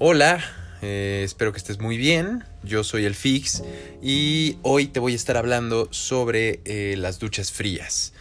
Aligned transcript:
Hola, 0.00 0.44
eh, 0.80 1.22
espero 1.24 1.50
que 1.50 1.58
estés 1.58 1.80
muy 1.80 1.96
bien. 1.96 2.44
Yo 2.62 2.84
soy 2.84 3.04
el 3.04 3.16
Fix 3.16 3.64
y 4.00 4.56
hoy 4.62 4.86
te 4.86 5.00
voy 5.00 5.14
a 5.14 5.16
estar 5.16 5.36
hablando 5.36 5.88
sobre 5.90 6.60
eh, 6.66 6.94
las 6.96 7.18
duchas 7.18 7.50
frías. 7.50 8.12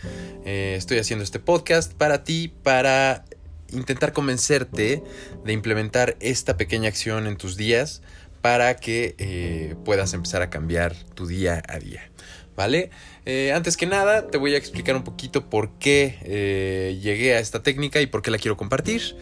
Eh, 0.43 0.73
estoy 0.75 0.97
haciendo 0.97 1.23
este 1.23 1.37
podcast 1.37 1.93
para 1.93 2.23
ti, 2.23 2.51
para 2.63 3.25
intentar 3.71 4.11
convencerte 4.11 5.03
de 5.45 5.53
implementar 5.53 6.17
esta 6.19 6.57
pequeña 6.57 6.89
acción 6.89 7.27
en 7.27 7.37
tus 7.37 7.57
días 7.57 8.01
para 8.41 8.75
que 8.77 9.75
puedas 9.85 10.15
empezar 10.15 10.41
a 10.41 10.49
cambiar 10.49 10.95
tu 11.13 11.27
día 11.27 11.61
a 11.67 11.77
día. 11.77 12.09
¿Vale? 12.55 12.89
antes 13.53 13.77
que 13.77 13.85
nada, 13.85 14.27
te 14.27 14.39
voy 14.39 14.55
a 14.55 14.57
explicar 14.57 14.95
un 14.95 15.03
poquito 15.03 15.47
por 15.47 15.77
qué 15.77 16.97
llegué 17.03 17.35
a 17.35 17.39
esta 17.39 17.61
técnica 17.61 18.01
y 18.01 18.07
por 18.07 18.23
qué 18.23 18.31
la 18.31 18.39
quiero 18.39 18.57
compartir. 18.57 19.15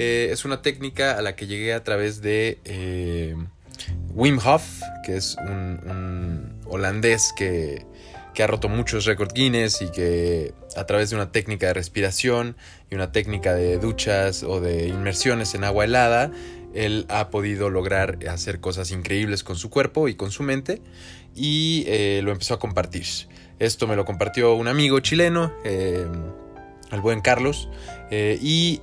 Eh, 0.00 0.30
es 0.30 0.44
una 0.44 0.62
técnica 0.62 1.18
a 1.18 1.22
la 1.22 1.34
que 1.34 1.48
llegué 1.48 1.74
a 1.74 1.82
través 1.82 2.22
de 2.22 2.60
eh, 2.64 3.34
Wim 4.10 4.38
Hof, 4.38 4.62
que 5.04 5.16
es 5.16 5.36
un, 5.44 6.60
holandés 6.66 7.34
que, 7.36 7.84
ha 8.40 8.46
roto 8.46 8.68
muchos 8.68 9.06
récords 9.06 9.34
Guinness 9.34 9.82
y 9.82 9.90
que 9.90 10.54
a 10.76 10.86
través 10.86 11.10
de 11.10 11.16
una 11.16 11.32
técnica 11.32 11.66
de 11.66 11.74
respiración 11.74 12.56
y 12.88 12.94
una 12.94 13.10
técnica 13.10 13.52
de 13.54 13.78
duchas 13.78 14.44
o 14.44 14.60
de 14.60 14.86
inmersiones 14.86 15.56
en 15.56 15.64
agua 15.64 15.86
helada, 15.86 16.30
él 16.72 17.04
ha 17.08 17.30
podido 17.30 17.68
lograr 17.68 18.20
hacer 18.28 18.60
cosas 18.60 18.92
increíbles 18.92 19.42
con 19.42 19.56
su 19.56 19.68
cuerpo 19.68 20.06
y 20.06 20.14
con 20.14 20.30
su 20.30 20.44
mente 20.44 20.80
y 21.34 21.82
eh, 21.88 22.20
lo 22.22 22.30
empezó 22.30 22.54
a 22.54 22.60
compartir. 22.60 23.06
Esto 23.58 23.88
me 23.88 23.96
lo 23.96 24.04
compartió 24.04 24.54
un 24.54 24.68
amigo 24.68 25.00
chileno 25.00 25.52
al 26.90 27.00
buen 27.00 27.20
Carlos, 27.20 27.68
eh, 28.10 28.38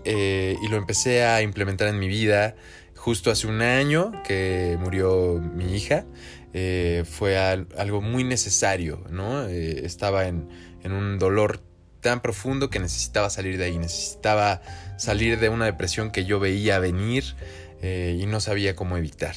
eh, 0.05 0.57
y, 0.61 0.67
lo 0.67 0.77
empecé 0.77 1.23
a 1.23 1.41
implementar 1.41 1.87
en 1.87 1.99
mi 1.99 2.07
vida 2.07 2.55
justo 2.95 3.31
hace 3.31 3.47
un 3.47 3.61
año 3.61 4.11
que 4.23 4.77
murió 4.79 5.39
mi 5.39 5.75
hija. 5.75 6.05
Eh, 6.53 7.03
fue 7.05 7.37
algo 7.37 8.01
muy 8.01 8.23
necesario, 8.23 9.03
¿no? 9.09 9.45
estaba 9.47 10.27
en, 10.27 10.47
un 10.85 11.17
dolor 11.17 11.61
tan 11.99 12.21
profundo 12.21 12.69
que 12.69 12.79
necesitaba 12.79 13.29
salir 13.29 13.57
de 13.57 13.65
ahí, 13.65 13.77
necesitaba 13.79 14.61
salir 14.97 15.39
de 15.39 15.49
una 15.49 15.65
depresión 15.65 16.11
que 16.11 16.25
yo 16.25 16.39
veía 16.39 16.77
venir 16.77 17.35
y 17.81 18.25
no 18.27 18.39
sabía 18.39 18.75
cómo 18.75 18.95
evitar, 18.95 19.35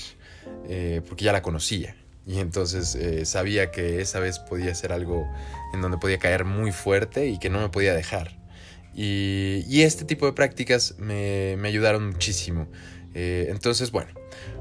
porque 1.09 1.25
ya 1.25 1.33
la 1.33 1.41
conocía. 1.41 1.97
Y 2.27 2.39
entonces 2.41 2.99
sabía 3.27 3.71
que 3.71 4.03
esa 4.03 4.21
vez 4.21 4.39
podía 4.39 4.75
ser 4.75 4.93
algo 4.93 5.27
en 5.73 5.81
donde 5.81 5.97
podía 5.97 6.19
caer 6.19 6.45
muy 6.45 6.71
fuerte 6.71 7.27
y 7.29 7.39
que 7.39 7.49
no 7.49 7.61
me 7.61 7.71
podía 7.71 7.95
dejar. 7.95 8.38
Y, 8.95 9.83
este 9.83 10.05
tipo 10.05 10.27
de 10.27 10.33
prácticas 10.33 10.97
me, 10.99 11.57
ayudaron 11.65 12.09
muchísimo. 12.09 12.69
Eh, 13.15 13.47
entonces, 13.51 13.91
bueno, 13.91 14.11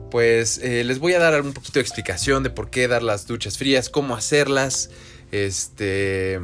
pues 0.09 0.59
eh, 0.59 0.83
les 0.83 1.00
voy 1.00 1.14
a 1.14 1.20
dar 1.20 1.42
un 1.42 1.53
poquito 1.53 1.80
de 1.80 1.81
explicación 1.81 2.44
de 2.44 2.50
por 2.50 2.70
qué 2.70 2.88
dar 2.88 3.03
las 3.03 3.28
duchas 3.28 3.58
frías, 3.58 3.89
cómo 3.89 4.16
hacerlas. 4.16 4.89
Este. 5.31 6.39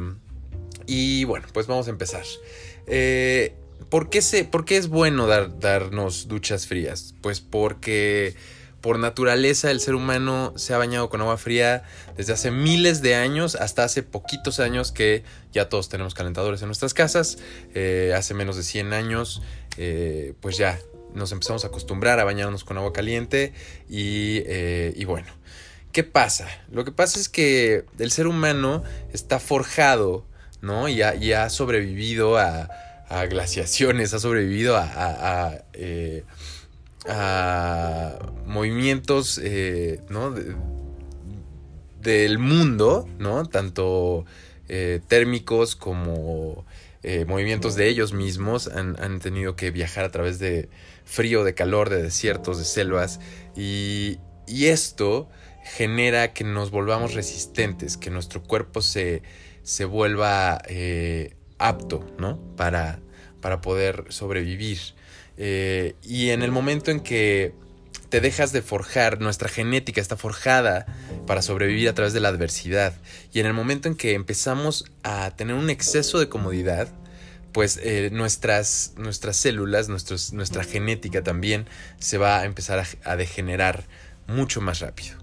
Y 0.86 1.24
bueno, 1.24 1.46
pues 1.52 1.66
vamos 1.66 1.86
a 1.86 1.90
empezar. 1.90 2.24
Eh, 2.86 3.54
¿por, 3.88 4.10
qué 4.10 4.20
se, 4.20 4.44
¿por, 4.44 4.64
qué 4.64 4.76
es 4.76 4.88
bueno 4.88 5.26
dar, 5.26 5.58
darnos 5.58 6.28
duchas 6.28 6.66
frías? 6.66 7.14
Pues 7.22 7.40
porque 7.40 8.34
por 8.84 8.98
naturaleza 8.98 9.70
el 9.70 9.80
ser 9.80 9.94
humano 9.94 10.52
se 10.56 10.74
ha 10.74 10.76
bañado 10.76 11.08
con 11.08 11.22
agua 11.22 11.38
fría 11.38 11.84
desde 12.18 12.34
hace 12.34 12.50
miles 12.50 13.00
de 13.00 13.14
años 13.14 13.54
hasta 13.54 13.82
hace 13.82 14.02
poquitos 14.02 14.60
años 14.60 14.92
que 14.92 15.24
ya 15.52 15.70
todos 15.70 15.88
tenemos 15.88 16.12
calentadores 16.12 16.60
en 16.60 16.66
nuestras 16.68 16.92
casas. 16.92 17.38
Eh, 17.74 18.12
hace 18.14 18.34
menos 18.34 18.56
de 18.58 18.62
100 18.62 18.92
años 18.92 19.40
eh, 19.78 20.34
pues 20.42 20.58
ya 20.58 20.78
nos 21.14 21.32
empezamos 21.32 21.64
a 21.64 21.68
acostumbrar 21.68 22.20
a 22.20 22.24
bañarnos 22.24 22.62
con 22.62 22.76
agua 22.76 22.92
caliente 22.92 23.54
y, 23.88 24.42
eh, 24.44 25.02
bueno. 25.06 25.32
¿Qué 25.92 26.04
pasa? 26.04 26.46
Lo 26.70 26.84
que 26.84 26.92
pasa 26.92 27.18
es 27.18 27.30
que 27.30 27.86
el 27.98 28.10
ser 28.10 28.26
humano 28.26 28.82
está 29.14 29.38
forjado, 29.38 30.26
¿no? 30.60 30.90
Y 30.90 31.00
ha, 31.00 31.48
sobrevivido 31.48 32.36
a, 32.36 32.68
glaciaciones, 33.30 34.12
ha 34.12 34.18
sobrevivido 34.18 34.76
a 34.76 35.64
movimientos 38.46 39.38
eh, 39.42 40.00
del 42.00 42.38
mundo, 42.38 43.08
¿no? 43.18 43.46
tanto 43.46 44.24
eh, 44.68 45.00
térmicos 45.06 45.76
como 45.76 46.64
eh, 47.02 47.24
movimientos 47.26 47.74
de 47.74 47.88
ellos 47.88 48.12
mismos 48.12 48.68
han, 48.68 49.20
tenido 49.20 49.56
que 49.56 49.70
viajar 49.70 50.04
a 50.04 50.10
través 50.10 50.38
de 50.38 50.68
frío, 51.04 51.44
de 51.44 51.54
calor, 51.54 51.90
de 51.90 52.02
desiertos, 52.02 52.58
de 52.58 52.64
selvas 52.64 53.20
y, 53.56 54.18
esto 54.46 55.30
genera 55.62 56.34
que 56.34 56.44
nos 56.44 56.70
volvamos 56.70 57.14
resistentes, 57.14 57.96
que 57.96 58.10
nuestro 58.10 58.42
cuerpo 58.42 58.82
se, 58.82 59.22
se 59.62 59.86
vuelva 59.86 60.60
apto 61.58 62.06
¿no? 62.18 62.38
para, 62.56 63.00
para 63.40 63.62
poder 63.62 64.04
sobrevivir. 64.10 64.78
Eh, 65.36 65.94
y 66.02 66.30
en 66.30 66.42
el 66.42 66.50
momento 66.50 66.90
en 66.90 67.00
que 67.00 67.52
te 68.08 68.20
dejas 68.20 68.52
de 68.52 68.62
forjar, 68.62 69.20
nuestra 69.20 69.48
genética 69.48 70.00
está 70.00 70.16
forjada 70.16 70.86
para 71.26 71.42
sobrevivir 71.42 71.88
a 71.88 71.94
través 71.94 72.12
de 72.12 72.20
la 72.20 72.28
adversidad. 72.28 72.94
Y 73.32 73.40
en 73.40 73.46
el 73.46 73.54
momento 73.54 73.88
en 73.88 73.96
que 73.96 74.14
empezamos 74.14 74.84
a 75.02 75.32
tener 75.32 75.56
un 75.56 75.70
exceso 75.70 76.18
de 76.20 76.28
comodidad, 76.28 76.88
pues 77.54 77.78
eh, 77.82 78.10
nuestras, 78.12 78.94
nuestras 78.96 79.36
células, 79.36 79.88
nuestra 79.88 80.64
genética 80.64 81.22
también 81.22 81.66
se 81.98 82.18
va 82.18 82.40
a 82.40 82.44
empezar 82.44 82.84
a, 83.04 83.16
degenerar 83.16 83.84
mucho 84.26 84.60
más 84.60 84.80
rápido. 84.80 85.16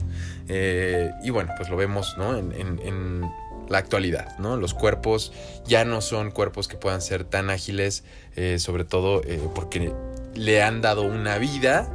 Eh, 0.48 1.12
y 1.24 1.30
bueno, 1.30 1.54
pues 1.58 1.70
lo 1.70 1.76
vemos 1.76 2.16
¿no? 2.18 2.38
en, 2.38 3.30
la 3.72 3.80
actualidad, 3.80 4.38
¿no? 4.38 4.58
Los 4.58 4.74
cuerpos 4.74 5.34
ya 5.66 5.86
no 5.86 6.02
son 6.02 6.32
cuerpos 6.32 6.68
que 6.68 6.78
puedan 6.78 7.02
ser 7.02 7.24
tan 7.24 7.50
ágiles, 7.50 8.04
eh, 8.36 8.60
sobre 8.60 8.84
todo 8.84 9.22
eh, 9.24 9.42
porque 9.56 9.94
le 10.36 10.62
han 10.62 10.82
dado 10.82 11.04
una 11.04 11.38
vida, 11.38 11.90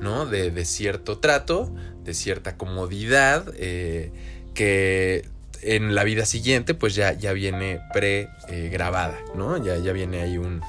¿no? 0.00 0.26
De, 0.26 0.64
cierto 0.64 1.18
trato, 1.18 1.72
de 2.04 2.14
cierta 2.14 2.56
comodidad, 2.56 3.52
eh, 3.56 4.12
que 4.54 5.28
en 5.62 5.94
la 5.94 6.04
vida 6.04 6.26
siguiente 6.26 6.74
pues 6.74 6.94
ya, 6.94 7.12
ya 7.14 7.32
viene 7.32 7.80
pre-grabada, 7.92 9.18
¿no? 9.34 9.56
Ya, 9.56 9.76
ya 9.78 9.92
viene 9.92 10.20
ahí 10.20 10.36
un, 10.36 10.60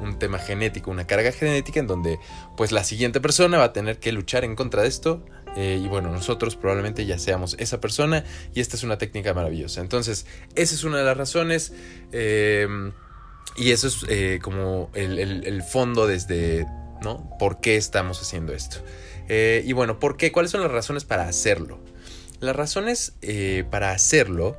un 0.00 0.18
tema 0.18 0.38
genético, 0.38 0.90
una 0.90 1.06
carga 1.06 1.32
genética 1.32 1.80
en 1.80 1.86
donde 1.86 2.18
pues 2.56 2.72
la 2.72 2.84
siguiente 2.84 3.20
persona 3.20 3.58
va 3.58 3.64
a 3.64 3.72
tener 3.72 3.98
que 3.98 4.12
luchar 4.12 4.44
en 4.44 4.56
contra 4.56 4.82
de 4.82 4.88
esto 4.88 5.22
eh, 5.56 5.80
y 5.82 5.88
bueno, 5.88 6.10
nosotros 6.10 6.56
probablemente 6.56 7.06
ya 7.06 7.18
seamos 7.18 7.56
esa 7.58 7.80
persona 7.80 8.24
y 8.54 8.60
esta 8.60 8.76
es 8.76 8.82
una 8.82 8.98
técnica 8.98 9.34
maravillosa. 9.34 9.80
Entonces, 9.80 10.26
esa 10.54 10.74
es 10.74 10.84
una 10.84 10.98
de 10.98 11.04
las 11.04 11.16
razones 11.16 11.72
em, 12.12 12.92
y 13.56 13.72
eso 13.72 13.88
es 13.88 14.04
eh, 14.08 14.38
como 14.42 14.90
el, 14.94 15.62
fondo 15.62 16.06
desde, 16.06 16.66
¿no? 17.02 17.30
¿Por 17.38 17.60
qué 17.60 17.76
estamos 17.76 18.20
haciendo 18.20 18.52
esto? 18.52 18.78
Eh, 19.28 19.62
y 19.66 19.72
bueno, 19.72 19.98
¿por 19.98 20.16
qué? 20.16 20.32
¿Cuáles 20.32 20.50
son 20.52 20.60
las 20.60 20.70
razones 20.70 21.04
para 21.04 21.28
hacerlo? 21.28 21.80
Las 22.40 22.56
razones 22.56 23.14
para 23.70 23.92
hacerlo 23.92 24.56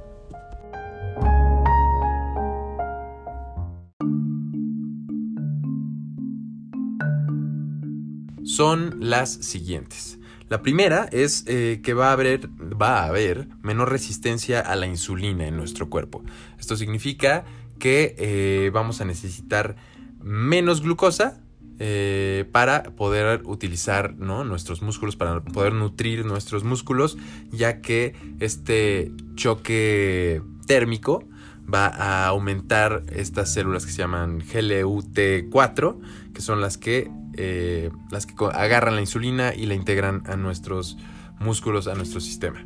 son 8.44 8.98
las 9.00 9.32
siguientes. 9.32 10.20
La 10.52 10.62
primera 10.62 11.08
es 11.14 11.46
eh, 11.48 11.80
que 11.82 11.94
va 11.94 12.10
a, 12.10 12.12
haber, 12.12 12.50
va 12.50 13.04
a 13.04 13.06
haber 13.06 13.48
menor 13.62 13.90
resistencia 13.90 14.60
a 14.60 14.76
la 14.76 14.86
insulina 14.86 15.48
en 15.48 15.56
nuestro 15.56 15.90
cuerpo. 15.90 16.26
Esto 16.60 16.76
significa 16.76 17.46
que 17.80 18.16
eh, 18.18 18.70
vamos 18.74 19.00
a 19.00 19.06
necesitar 19.06 19.78
menos 20.20 20.82
glucosa 20.82 21.40
eh, 21.80 22.44
para 22.52 22.84
poder 22.84 23.44
utilizar 23.46 24.18
nuestros 24.18 24.82
músculos, 24.82 25.16
para 25.16 25.42
poder 25.42 25.72
nutrir 25.72 26.26
nuestros 26.26 26.66
músculos, 26.66 27.18
ya 27.52 27.80
que 27.80 28.14
este 28.42 29.14
choque 29.36 30.42
térmico 30.68 31.24
va 31.74 31.88
a 31.88 32.28
aumentar 32.28 33.04
estas 33.14 33.54
células 33.54 33.86
que 33.86 33.94
se 33.94 34.00
llaman 34.00 34.42
GLUT4, 34.42 35.98
que 36.34 36.42
son 36.42 36.62
las 36.62 36.78
que 36.78 37.10
eh, 37.38 37.92
las 38.10 38.26
que 38.26 38.34
agarran 38.54 38.96
la 38.96 39.02
insulina 39.02 39.54
y 39.56 39.66
la 39.66 39.74
integran 39.74 40.24
a 40.26 40.36
nuestros 40.36 40.98
músculos, 41.40 41.88
a 41.88 41.96
nuestro 41.96 42.20
sistema. 42.20 42.66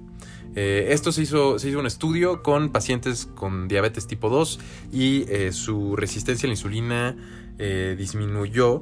Eh, 0.55 0.87
esto 0.91 1.11
se 1.11 1.21
hizo, 1.21 1.59
se 1.59 1.69
hizo 1.69 1.79
un 1.79 1.85
estudio 1.85 2.41
con 2.41 2.69
pacientes 2.69 3.27
con 3.35 3.67
diabetes 3.67 4.07
tipo 4.07 4.29
2 4.29 4.59
y 4.91 5.25
eh, 5.29 5.51
su 5.51 5.95
resistencia 5.95 6.47
a 6.47 6.49
la 6.49 6.53
insulina 6.53 7.15
disminuyó 7.97 8.81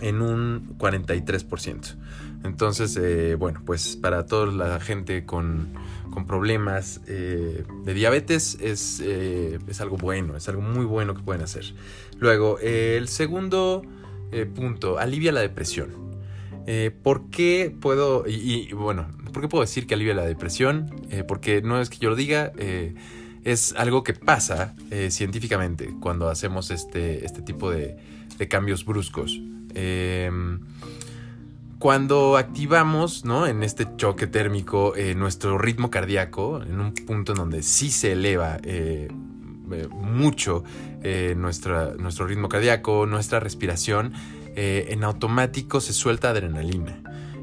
en 0.00 0.22
un 0.22 0.76
43%. 0.78 1.96
Entonces, 2.44 3.38
bueno, 3.38 3.62
pues 3.64 3.96
para 3.96 4.26
toda 4.26 4.46
la 4.46 4.80
gente 4.80 5.24
con, 5.24 5.74
con 6.10 6.24
problemas 6.24 7.04
de 7.04 7.94
diabetes 7.94 8.56
es, 8.60 9.00
es, 9.00 9.80
algo 9.80 9.96
bueno, 9.96 10.36
es 10.36 10.48
algo 10.48 10.62
muy 10.62 10.84
bueno 10.84 11.14
que 11.14 11.22
pueden 11.22 11.42
hacer. 11.42 11.64
Luego, 12.20 12.58
el 12.60 13.08
segundo 13.08 13.82
eh, 14.30 14.46
punto, 14.46 14.98
alivia 14.98 15.32
la 15.32 15.40
depresión. 15.40 16.08
Eh, 16.66 16.90
¿Por 16.90 17.30
qué 17.30 17.74
puedo, 17.80 18.24
y, 18.26 18.72
bueno, 18.72 19.08
por 19.32 19.42
qué 19.42 19.48
puedo 19.48 19.62
decir 19.62 19.86
que 19.86 19.94
alivia 19.94 20.14
la 20.14 20.26
depresión? 20.26 20.90
Eh, 21.10 21.24
porque 21.26 21.62
no 21.62 21.80
es 21.80 21.88
que 21.88 21.98
yo 21.98 22.10
lo 22.10 22.16
diga, 22.16 22.52
eh, 22.58 22.94
es 23.44 23.72
algo 23.76 24.02
que 24.02 24.12
pasa 24.12 24.74
científicamente 25.08 25.94
cuando 26.00 26.28
hacemos 26.28 26.70
este, 26.70 27.24
este 27.24 27.40
tipo 27.40 27.70
de 27.70 27.96
cambios 28.48 28.84
bruscos. 28.84 29.40
Cuando 31.78 32.36
activamos, 32.36 33.24
¿no? 33.24 33.46
En 33.46 33.62
este 33.62 33.86
choque 33.96 34.26
térmico, 34.26 34.94
nuestro 35.16 35.58
ritmo 35.58 35.90
cardíaco, 35.90 36.62
en 36.62 36.80
un 36.80 36.92
punto 36.94 37.32
en 37.32 37.38
donde 37.38 37.62
sí 37.62 37.90
se 37.90 38.12
eleva 38.12 38.58
mucho 39.90 40.64
nuestro 41.36 42.26
ritmo 42.26 42.48
cardíaco, 42.48 43.06
nuestra 43.06 43.40
respiración, 43.40 44.12
eh, 44.60 44.92
en 44.92 45.04
automático 45.04 45.80
se 45.80 45.92
suelta 45.92 46.30
adrenalina 46.30 47.00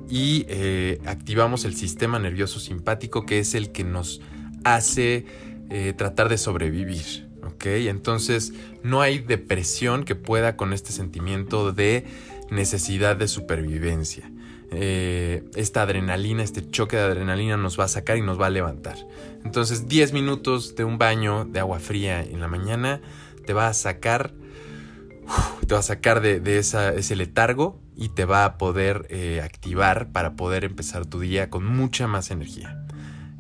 y 0.10 0.46
eh, 0.50 1.00
activamos 1.06 1.64
el 1.64 1.74
sistema 1.74 2.20
nervioso 2.20 2.60
simpático 2.60 3.26
que 3.26 3.40
es 3.40 3.56
el 3.56 3.72
que 3.72 3.86
nos 3.86 4.20
hace 4.66 5.26
eh, 5.70 5.94
tratar 5.96 6.28
de 6.28 6.38
sobrevivir. 6.38 7.25
¿Ok? 7.56 7.66
Entonces 7.66 8.54
no 8.84 9.02
hay 9.02 9.20
depresión 9.20 10.04
que 10.04 10.16
pueda 10.16 10.56
con 10.56 10.74
este 10.74 10.92
sentimiento 10.92 11.72
de 11.72 12.06
necesidad 12.52 13.16
de 13.16 13.28
supervivencia. 13.28 14.32
esta 14.72 15.84
adrenalina, 15.84 16.44
este 16.44 16.70
choque 16.70 16.98
de 16.98 17.04
adrenalina 17.04 17.56
nos 17.56 17.80
va 17.80 17.86
a 17.86 17.88
sacar 17.88 18.18
y 18.18 18.22
nos 18.22 18.40
va 18.40 18.48
a 18.48 18.50
levantar. 18.50 18.98
Entonces 19.46 19.88
10 19.88 20.12
minutos 20.12 20.76
de 20.76 20.84
un 20.84 20.98
baño 20.98 21.46
de 21.46 21.60
agua 21.60 21.80
fría 21.80 22.22
en 22.22 22.40
la 22.42 22.48
mañana 22.48 23.02
te 23.46 23.54
va 23.54 23.68
a 23.68 23.74
sacar 23.74 24.34
te 25.68 25.74
va 25.74 25.80
a 25.80 25.84
sacar 25.84 26.22
de, 26.22 26.58
ese 26.58 27.16
letargo 27.16 27.80
y 27.96 28.10
te 28.10 28.26
va 28.26 28.46
a 28.46 28.58
poder 28.58 29.08
eh, 29.10 29.42
activar 29.44 30.12
para 30.12 30.36
poder 30.36 30.64
empezar 30.64 31.06
tu 31.06 31.20
día 31.20 31.50
con 31.50 31.66
mucha 31.66 32.08
más 32.08 32.32
energía. 32.32 32.85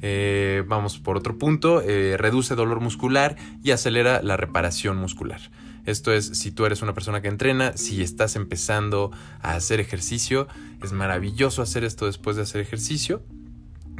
Eh, 0.07 0.63
vamos 0.67 0.99
por 0.99 1.17
otro 1.17 1.39
punto, 1.39 1.81
eh, 1.81 2.15
reduce 2.15 2.53
dolor 2.53 2.79
muscular 2.79 3.37
y 3.63 3.71
acelera 3.71 4.21
la 4.21 4.37
reparación 4.37 4.97
muscular. 4.97 5.41
Esto 5.87 6.13
es, 6.13 6.27
si 6.27 6.51
tú 6.51 6.67
eres 6.67 6.83
una 6.83 6.93
persona 6.93 7.23
que 7.23 7.27
entrena, 7.27 7.75
si 7.75 8.03
estás 8.03 8.35
empezando 8.35 9.09
a 9.41 9.55
hacer 9.55 9.79
ejercicio, 9.79 10.47
es 10.83 10.91
maravilloso 10.91 11.63
hacer 11.63 11.83
esto 11.83 12.05
después 12.05 12.35
de 12.35 12.43
hacer 12.43 12.61
ejercicio. 12.61 13.23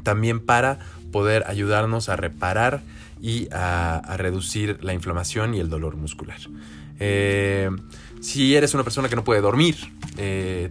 También 0.04 0.46
para 0.46 0.78
poder 1.12 1.44
ayudarnos 1.48 2.08
a 2.10 2.18
reparar 2.18 2.84
y 3.20 3.48
a 3.52 4.16
reducir 4.16 4.78
la 4.84 4.94
inflamación 4.94 5.56
y 5.56 5.60
el 5.60 5.72
dolor 5.72 5.98
muscular. 5.98 6.38
Eh, 7.00 7.72
si 8.22 8.56
eres 8.56 8.76
una 8.76 8.84
persona 8.84 9.10
que 9.10 9.16
no 9.16 9.24
puede 9.24 9.42
dormir, 9.42 9.76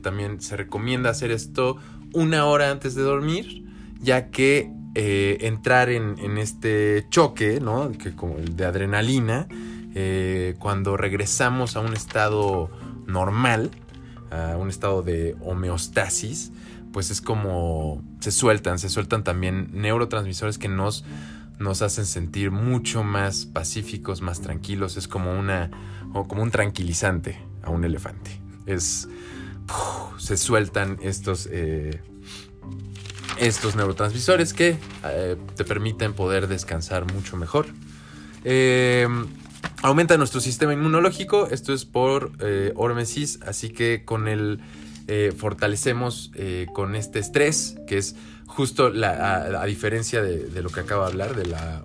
también 0.01 0.41
se 0.41 0.57
recomienda 0.57 1.11
hacer 1.11 1.33
esto 1.33 1.77
una 2.13 2.45
hora 2.45 2.71
antes 2.71 2.95
de 2.95 3.03
dormir, 3.03 3.65
ya 4.01 4.31
que 4.31 4.71
eh, 4.95 5.39
entrar 5.41 5.89
en, 5.91 6.39
este 6.39 7.07
choque, 7.11 7.61
¿no? 7.61 7.91
Que 7.93 8.15
como 8.15 8.39
el 8.39 8.57
de 8.57 8.65
adrenalina, 8.65 9.49
cuando 10.59 10.97
regresamos 10.97 11.77
a 11.77 11.81
un 11.81 11.93
estado 11.95 12.69
normal, 13.07 13.71
a 14.31 14.57
un 14.57 14.69
estado 14.69 15.03
de 15.03 15.37
homeostasis, 15.41 16.53
pues 16.93 17.11
es 17.11 17.21
como 17.21 18.03
se 18.21 18.31
sueltan, 18.31 18.79
se 18.79 18.89
sueltan 18.89 19.25
también 19.25 19.69
neurotransmisores 19.73 20.59
que 20.59 20.69
nos, 20.69 21.05
nos 21.59 21.83
hacen 21.83 22.07
sentir 22.07 22.51
mucho 22.53 23.03
más 23.03 23.47
pacíficos, 23.47 24.23
más 24.23 24.41
tranquilos. 24.41 24.97
Es 24.97 25.09
como 25.09 25.37
una 25.37 25.71
como 26.23 26.43
un 26.43 26.53
tranquilizante 26.53 27.37
a 27.63 27.71
un 27.71 27.85
elefante. 27.85 28.41
Es. 28.67 29.09
se 30.19 30.37
sueltan 30.37 30.99
estos. 31.03 31.49
Eh, 31.51 32.01
estos 33.39 33.77
neurotransmisores 33.77 34.53
que 34.53 34.77
eh, 35.05 35.37
te 35.57 35.65
permiten 35.65 36.15
poder 36.15 36.49
descansar 36.49 37.13
mucho 37.13 37.37
mejor. 37.37 37.67
Eh, 38.45 39.09
aumenta 39.83 40.17
nuestro 40.17 40.41
sistema 40.41 40.73
inmunológico. 40.73 41.49
Esto 41.51 41.73
es 41.73 41.85
por 41.85 42.33
Hormesis. 42.75 43.41
Así 43.47 43.71
que 43.71 44.05
con 44.05 44.29
el. 44.29 44.61
fortalecemos 45.37 46.31
con 46.73 46.95
este 46.95 47.19
estrés, 47.19 47.77
que 47.87 47.99
es 47.99 48.17
justo 48.47 48.93
a, 49.05 49.67
diferencia 49.67 50.23
de, 50.23 50.45
de, 50.47 50.63
lo 50.63 50.71
que 50.71 50.81
acabo 50.81 51.03
de 51.03 51.09
hablar, 51.09 51.37
de 51.37 51.47
la 51.47 51.85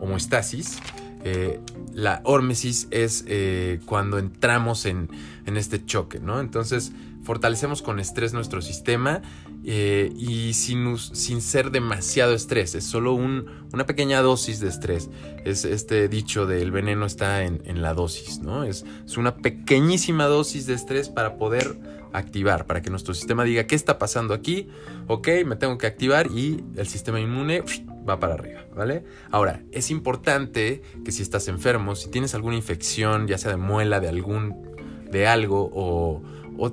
homoestasis, 0.00 0.78
eh, 1.24 1.60
la 1.92 2.20
hormesis 2.24 2.88
es 2.90 3.24
eh, 3.26 3.80
cuando 3.84 4.18
entramos 4.18 4.86
en, 4.86 5.08
este 5.46 5.84
choque, 5.84 6.20
¿no? 6.20 6.38
Entonces 6.38 6.92
fortalecemos 7.24 7.82
con 7.82 7.98
estrés 7.98 8.32
nuestro 8.32 8.62
sistema 8.62 9.20
eh, 9.64 10.12
y 10.16 10.52
sin, 10.52 10.96
sin, 10.96 11.42
ser 11.42 11.72
demasiado 11.72 12.34
estrés, 12.34 12.76
es 12.76 12.84
solo 12.84 13.14
una 13.14 13.84
pequeña 13.84 14.22
dosis 14.22 14.60
de 14.60 14.68
estrés. 14.68 15.10
Es 15.44 15.64
este 15.64 16.08
dicho 16.08 16.46
del 16.46 16.70
veneno 16.70 17.04
está 17.04 17.42
en, 17.42 17.82
la 17.82 17.94
dosis, 17.94 18.38
¿no? 18.38 18.62
Es, 18.62 18.84
es, 19.04 19.16
una 19.16 19.38
pequeñísima 19.38 20.26
dosis 20.26 20.66
de 20.66 20.74
estrés 20.74 21.08
para 21.08 21.36
poder 21.36 21.76
activar, 22.12 22.66
para 22.66 22.80
que 22.80 22.90
nuestro 22.90 23.12
sistema 23.12 23.42
diga, 23.42 23.66
¿qué 23.66 23.74
está 23.74 23.98
pasando 23.98 24.32
aquí? 24.32 24.68
Ok, 25.08 25.28
me 25.46 25.56
tengo 25.56 25.78
que 25.78 25.88
activar 25.88 26.28
y 26.28 26.62
el 26.76 26.86
sistema 26.86 27.18
inmune 27.20 27.64
va 28.10 28.20
para 28.20 28.34
arriba, 28.34 28.64
¿vale? 28.74 29.04
Ahora, 29.30 29.62
es 29.72 29.90
importante 29.90 30.82
que 31.04 31.12
si 31.12 31.22
estás 31.22 31.48
enfermo, 31.48 31.96
si 31.96 32.10
tienes 32.10 32.34
alguna 32.34 32.56
infección, 32.56 33.26
ya 33.26 33.38
sea 33.38 33.52
de 33.52 33.56
muela, 33.56 34.00
de 34.00 34.08
algún, 34.08 34.76
de 35.10 35.26
algo, 35.26 35.70
o, 35.72 36.22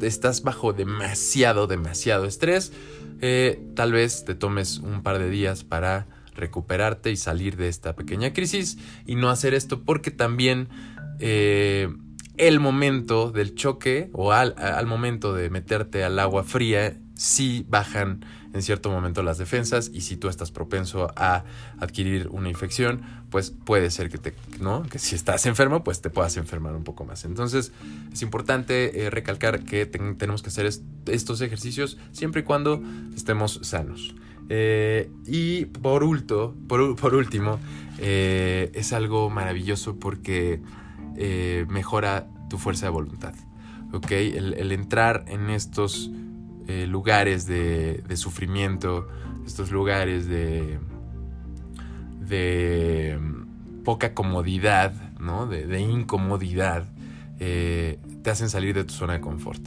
estás 0.02 0.44
bajo 0.44 0.74
demasiado, 0.74 1.68
demasiado 1.68 2.26
estrés, 2.26 2.74
eh, 3.22 3.64
tal 3.76 3.94
vez 3.94 4.26
te 4.26 4.36
tomes 4.36 4.80
un 4.80 5.02
par 5.02 5.18
de 5.18 5.30
días 5.30 5.64
para 5.64 6.08
recuperarte 6.36 7.10
y 7.10 7.16
salir 7.16 7.56
de 7.56 7.68
esta 7.68 7.96
pequeña 7.96 8.34
crisis 8.34 8.78
y 9.06 9.16
no 9.16 9.30
hacer 9.30 9.54
esto 9.54 9.84
porque 9.84 10.12
también 10.12 10.68
eh, 11.20 11.90
el 12.36 12.60
momento 12.60 13.32
del 13.32 13.56
choque 13.56 14.10
o 14.14 14.34
al, 14.34 14.54
al 14.58 14.86
momento 14.86 15.34
de 15.34 15.50
meterte 15.50 16.04
al 16.04 16.20
agua 16.20 16.44
fría 16.44 17.00
sí 17.16 17.66
bajan 17.68 18.24
en 18.58 18.64
cierto 18.64 18.90
momento 18.90 19.22
las 19.22 19.38
defensas 19.38 19.92
y 19.94 20.02
si 20.02 20.18
tú 20.18 20.30
estás 20.30 20.52
propenso 20.52 21.12
a 21.16 21.44
adquirir 21.80 22.28
una 22.32 22.50
infección, 22.50 23.02
pues 23.30 23.52
puede 23.52 23.92
ser 23.92 24.10
que 24.10 24.18
te, 24.18 24.34
¿no? 24.60 24.84
Que 24.84 24.98
si 25.00 25.16
estás 25.16 25.46
enfermo, 25.46 25.84
pues 25.84 26.02
te 26.02 26.10
puedas 26.10 26.36
enfermar 26.38 26.76
un 26.76 26.84
poco 26.84 27.06
más. 27.06 27.24
Entonces, 27.24 27.72
es 28.12 28.22
importante 28.24 29.06
eh, 29.06 29.10
recalcar 29.12 29.64
que 29.64 29.86
tenemos 29.86 30.42
que 30.42 30.50
hacer 30.50 30.68
estos 31.06 31.42
ejercicios 31.42 31.98
siempre 32.12 32.42
y 32.42 32.44
cuando 32.44 32.82
estemos 33.16 33.60
sanos. 33.62 34.16
Eh, 34.50 35.12
y 35.26 35.66
por, 35.66 36.02
por, 36.68 37.16
último, 37.16 37.60
eh, 38.00 38.72
es 38.74 38.92
algo 38.92 39.30
maravilloso 39.30 39.98
porque 40.00 40.62
mejora 41.68 42.28
tu 42.50 42.58
fuerza 42.58 42.88
de 42.88 42.92
voluntad. 42.92 43.36
¿ok? 43.94 44.12
el 44.12 44.72
entrar 44.72 45.24
en 45.28 45.50
estos 45.50 46.12
eh, 46.68 46.86
lugares 46.88 47.46
de, 47.46 48.04
sufrimiento, 48.16 49.08
estos 49.46 49.72
lugares 49.72 50.28
de, 50.28 50.80
mm, 53.20 53.84
poca 53.84 54.14
comodidad, 54.14 54.94
¿no? 55.20 55.48
de, 55.48 55.80
incomodidad, 55.80 56.90
eh, 57.40 58.00
te 58.22 58.30
hacen 58.30 58.50
salir 58.50 58.76
de 58.76 58.84
tu 58.84 58.94
zona 58.94 59.14
de 59.14 59.22
confort. 59.22 59.62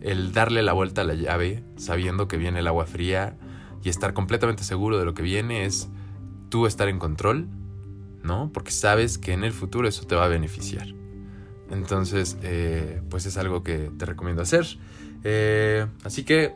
El 0.00 0.32
darle 0.32 0.62
la 0.62 0.72
vuelta 0.72 1.00
a 1.00 1.04
la 1.04 1.14
llave 1.14 1.64
sabiendo 1.76 2.28
que 2.28 2.36
viene 2.36 2.60
el 2.60 2.68
agua 2.68 2.86
fría 2.86 3.36
y 3.82 3.88
estar 3.88 4.14
completamente 4.14 4.62
seguro 4.62 4.98
de 4.98 5.04
lo 5.04 5.14
que 5.14 5.22
viene 5.22 5.64
es 5.64 5.88
tú 6.50 6.66
estar 6.66 6.88
en 6.88 6.98
control, 6.98 7.48
¿no? 8.22 8.50
Porque 8.52 8.70
sabes 8.70 9.18
que 9.18 9.32
en 9.32 9.44
el 9.44 9.52
futuro 9.52 9.88
eso 9.88 10.06
te 10.06 10.14
va 10.14 10.26
a 10.26 10.28
beneficiar. 10.28 10.86
Entonces, 11.70 12.38
eh, 12.42 13.02
pues 13.10 13.26
es 13.26 13.36
algo 13.36 13.62
que 13.62 13.90
te 13.98 14.06
recomiendo 14.06 14.42
hacer. 14.42 14.66
Eh, 15.24 15.86
así 16.04 16.22
que, 16.22 16.54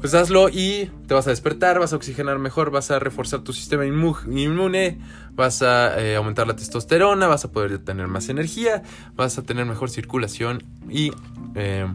pues 0.00 0.12
hazlo 0.14 0.48
y 0.48 0.90
te 1.06 1.14
vas 1.14 1.26
a 1.26 1.30
despertar, 1.30 1.78
vas 1.78 1.92
a 1.92 1.96
oxigenar 1.96 2.38
mejor, 2.38 2.70
vas 2.70 2.90
a 2.90 2.98
reforzar 2.98 3.40
tu 3.40 3.52
sistema 3.52 3.86
inmune, 3.86 4.98
vas 5.32 5.62
a 5.62 5.98
eh, 6.00 6.16
aumentar 6.16 6.46
la 6.46 6.56
testosterona, 6.56 7.28
vas 7.28 7.44
a 7.44 7.52
poder 7.52 7.78
tener 7.78 8.08
más 8.08 8.28
energía, 8.28 8.82
vas 9.14 9.38
a 9.38 9.42
tener 9.42 9.64
mejor 9.64 9.88
circulación 9.88 10.64
y, 10.90 11.12
eh, 11.54 11.86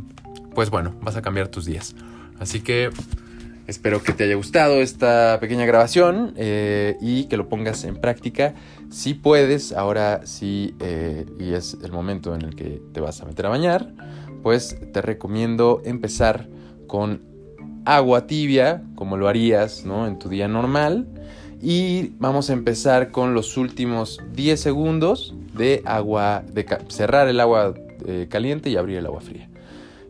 pues 0.55 0.69
bueno, 0.69 0.95
vas 1.01 1.17
a 1.17 1.21
cambiar 1.21 1.49
tus 1.49 1.65
días. 1.65 1.93
Así 2.39 2.61
que 2.61 2.89
espero 3.67 4.01
que 4.01 4.13
te 4.13 4.23
haya 4.23 4.35
gustado 4.35 4.81
esta 4.81 5.37
pequeña 5.39 5.65
grabación 5.65 6.33
y 6.35 7.25
que 7.25 7.37
lo 7.37 7.47
pongas 7.47 7.83
en 7.83 7.97
práctica. 7.97 8.55
Si 8.89 9.13
puedes, 9.13 9.73
ahora 9.73 10.25
sí, 10.25 10.73
y 11.39 11.53
es 11.53 11.77
el 11.83 11.91
momento 11.91 12.33
en 12.33 12.41
el 12.41 12.55
que 12.55 12.81
te 12.93 12.99
vas 12.99 13.21
a 13.21 13.25
meter 13.25 13.45
a 13.45 13.49
bañar 13.49 13.93
pues 14.41 14.77
te 14.91 15.01
recomiendo 15.01 15.81
empezar 15.85 16.47
con 16.87 17.21
agua 17.85 18.27
tibia, 18.27 18.83
como 18.95 19.17
lo 19.17 19.27
harías 19.27 19.85
¿no? 19.85 20.07
en 20.07 20.19
tu 20.19 20.29
día 20.29 20.47
normal. 20.47 21.07
Y 21.61 22.13
vamos 22.17 22.49
a 22.49 22.53
empezar 22.53 23.11
con 23.11 23.33
los 23.33 23.55
últimos 23.57 24.19
10 24.33 24.59
segundos 24.59 25.35
de 25.53 25.83
agua, 25.85 26.43
de 26.51 26.65
cerrar 26.87 27.27
el 27.27 27.39
agua 27.39 27.75
eh, 28.05 28.27
caliente 28.29 28.69
y 28.69 28.77
abrir 28.77 28.97
el 28.97 29.05
agua 29.05 29.21
fría. 29.21 29.47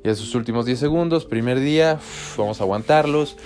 Y 0.04 0.10
esos 0.10 0.34
últimos 0.34 0.66
10 0.66 0.80
segundos, 0.80 1.26
primer 1.26 1.60
día, 1.60 2.00
vamos 2.38 2.62
a 2.62 2.64
aguantarlos 2.64 3.38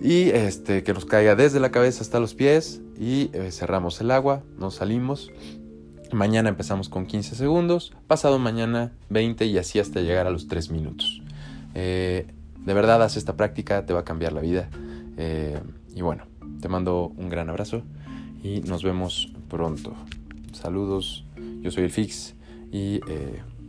y 0.00 0.30
este, 0.30 0.82
que 0.82 0.94
nos 0.94 1.04
caiga 1.04 1.34
desde 1.34 1.60
la 1.60 1.70
cabeza 1.70 2.02
hasta 2.02 2.18
los 2.18 2.34
pies 2.34 2.80
y 2.98 3.30
eh, 3.32 3.50
cerramos 3.50 4.00
el 4.00 4.10
agua, 4.10 4.42
nos 4.58 4.76
salimos. 4.76 5.30
Mañana 6.12 6.50
empezamos 6.50 6.90
con 6.90 7.06
15 7.06 7.34
segundos, 7.34 7.94
pasado 8.06 8.38
mañana 8.38 8.92
20 9.08 9.46
y 9.46 9.56
así 9.56 9.78
hasta 9.78 10.02
llegar 10.02 10.26
a 10.26 10.30
los 10.30 10.46
3 10.46 10.70
minutos. 10.70 11.22
Eh, 11.74 12.26
de 12.64 12.74
verdad, 12.74 13.02
haz 13.02 13.16
esta 13.16 13.36
práctica, 13.36 13.86
te 13.86 13.94
va 13.94 14.00
a 14.00 14.04
cambiar 14.04 14.34
la 14.34 14.42
vida. 14.42 14.68
Eh, 15.16 15.58
y 15.94 16.02
bueno, 16.02 16.24
te 16.60 16.68
mando 16.68 17.12
un 17.16 17.30
gran 17.30 17.48
abrazo 17.48 17.82
y 18.42 18.60
nos 18.60 18.82
vemos 18.82 19.32
pronto. 19.48 19.94
Saludos, 20.52 21.24
yo 21.62 21.70
soy 21.70 21.84
el 21.84 21.90
Fix 21.90 22.34
y 22.70 23.00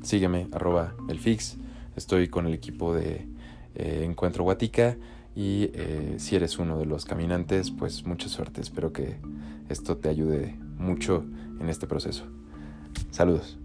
sígueme 0.01 0.47
arroba 0.51 0.95
el 1.07 1.19
Fix. 1.19 1.57
Estoy 1.95 2.27
con 2.27 2.45
el 2.45 2.53
equipo 2.53 2.93
de 2.93 3.25
Encuentro 3.75 4.43
Guatica 4.43 4.97
y 5.35 5.71
eh, 5.73 6.15
si 6.17 6.35
eres 6.35 6.59
uno 6.59 6.77
de 6.77 6.85
los 6.85 7.05
caminantes, 7.05 7.71
pues 7.71 8.05
mucha 8.05 8.27
suerte. 8.27 8.62
Espero 8.62 8.93
que 8.93 9.17
esto 9.69 9.97
te 9.97 10.09
ayude 10.09 10.55
mucho 10.77 11.24
en 11.60 11.70
este 11.70 11.88
proceso. 11.88 12.24
Saludos. 13.12 13.58